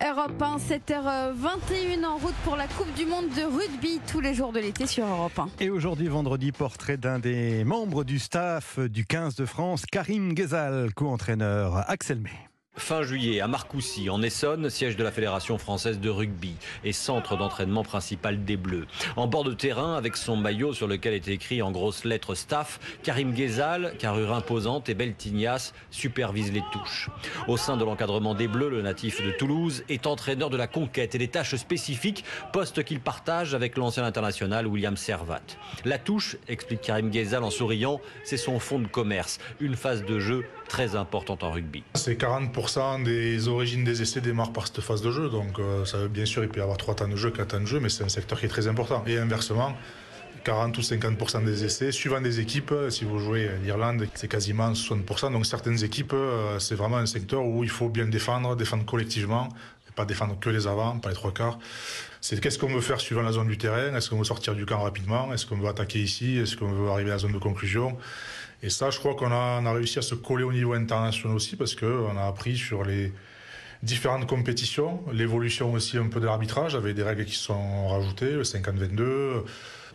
[0.00, 4.52] Europe 1, 7h21 en route pour la Coupe du Monde de rugby tous les jours
[4.52, 5.48] de l'été sur Europe 1.
[5.58, 10.94] Et aujourd'hui, vendredi, portrait d'un des membres du staff du 15 de France, Karim Ghezal,
[10.94, 12.49] co-entraîneur Axel May.
[12.76, 17.36] Fin juillet, à Marcoussis, en Essonne, siège de la Fédération française de rugby et centre
[17.36, 18.86] d'entraînement principal des Bleus.
[19.16, 22.80] En bord de terrain, avec son maillot sur lequel est écrit en grosses lettres staff,
[23.02, 27.10] Karim Ghezal, carrure imposante et belle tignasse, supervise les touches.
[27.48, 31.14] Au sein de l'encadrement des Bleus, le natif de Toulouse est entraîneur de la conquête
[31.14, 35.42] et des tâches spécifiques, poste qu'il partage avec l'ancien international William Servat.
[35.84, 40.18] La touche, explique Karim Ghezal en souriant, c'est son fonds de commerce, une phase de
[40.18, 41.82] jeu très importante en rugby.
[41.94, 42.59] C'est 40%
[43.04, 45.28] des origines des essais démarrent par cette phase de jeu.
[45.28, 47.60] Donc, euh, ça, bien sûr, il peut y avoir 3 temps de jeu, 4 temps
[47.60, 49.02] de jeu, mais c'est un secteur qui est très important.
[49.06, 49.74] Et inversement,
[50.44, 55.32] 40 ou 50% des essais, suivant des équipes, si vous jouez l'Irlande, c'est quasiment 60%.
[55.32, 59.48] Donc, certaines équipes, euh, c'est vraiment un secteur où il faut bien défendre, défendre collectivement
[59.92, 61.58] pas défendre que les avants, pas les trois quarts.
[62.20, 63.94] C'est qu'est-ce qu'on veut faire suivant la zone du terrain?
[63.94, 65.32] Est-ce qu'on veut sortir du camp rapidement?
[65.32, 66.38] Est-ce qu'on veut attaquer ici?
[66.38, 67.96] Est-ce qu'on veut arriver à la zone de conclusion?
[68.62, 71.36] Et ça, je crois qu'on a, on a réussi à se coller au niveau international
[71.36, 73.12] aussi parce qu'on a appris sur les
[73.82, 78.42] différentes compétitions, l'évolution aussi un peu de l'arbitrage avec des règles qui sont rajoutées, le
[78.42, 79.44] 50-22.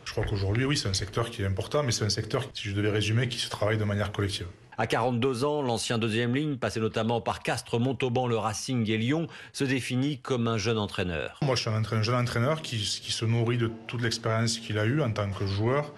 [0.06, 2.70] Je crois qu'aujourd'hui, oui, c'est un secteur qui est important, mais c'est un secteur, si
[2.70, 4.48] je devais résumer, qui se travaille de manière collective.
[4.78, 9.28] À 42 ans, l'ancien deuxième ligne, passé notamment par Castres, Montauban, le Racing et Lyon,
[9.54, 11.40] se définit comme un jeune entraîneur.
[11.42, 14.86] Moi, je suis un jeune entraîneur qui, qui se nourrit de toute l'expérience qu'il a
[14.86, 15.94] eue en tant que joueur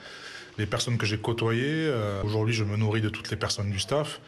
[0.58, 1.88] les personnes que j'ai côtoyées.
[1.88, 4.19] Euh, aujourd'hui, je me nourris de toutes les personnes du staff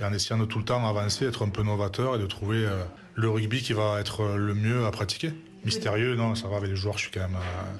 [0.00, 2.58] et en essayant de tout le temps avancer, être un peu novateur et de trouver
[2.58, 2.84] euh,
[3.14, 5.32] le rugby qui va être le mieux à pratiquer.
[5.64, 7.72] Mystérieux, non, ça va avec les joueurs, je suis quand même euh,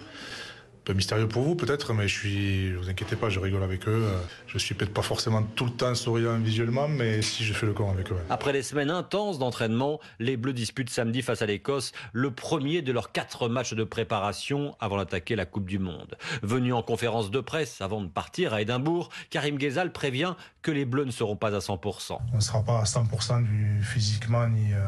[0.86, 4.06] peu mystérieux pour vous peut-être, mais je suis, vous inquiétez pas, je rigole avec eux.
[4.46, 7.72] Je suis peut-être pas forcément tout le temps souriant visuellement, mais si je fais le
[7.72, 8.16] corps avec eux.
[8.30, 12.92] Après les semaines intenses d'entraînement, les Bleus disputent samedi face à l'Écosse le premier de
[12.92, 16.16] leurs quatre matchs de préparation avant d'attaquer la Coupe du Monde.
[16.42, 20.84] Venu en conférence de presse avant de partir à Édimbourg, Karim Ghezal prévient que les
[20.84, 22.18] Bleus ne seront pas à 100%.
[22.32, 24.72] On ne sera pas à 100% du physiquement ni.
[24.72, 24.86] Euh,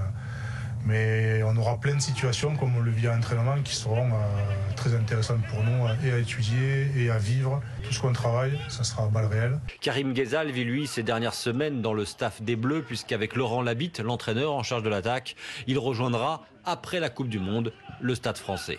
[0.87, 4.75] mais on aura plein de situations, comme on le vit à l'entraînement, qui seront euh,
[4.77, 7.61] très intéressantes pour nous euh, et à étudier et à vivre.
[7.83, 9.61] Tout ce qu'on travaille, ça sera à balle réelle.
[9.81, 14.00] Karim Ghezal vit, lui, ces dernières semaines dans le staff des Bleus, puisqu'avec Laurent Labitte,
[14.00, 18.78] l'entraîneur en charge de l'attaque, il rejoindra, après la Coupe du Monde, le stade français.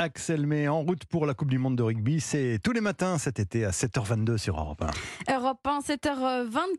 [0.00, 2.20] Axel May en route pour la Coupe du Monde de rugby.
[2.20, 4.82] C'est tous les matins cet été à 7h22 sur Europe
[5.28, 5.34] 1.
[5.34, 6.60] Europe 1, 7h24.